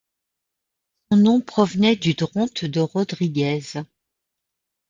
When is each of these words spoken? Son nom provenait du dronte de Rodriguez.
Son 1.11 1.17
nom 1.19 1.41
provenait 1.41 1.95
du 1.95 2.15
dronte 2.15 2.65
de 2.65 2.79
Rodriguez. 2.79 3.83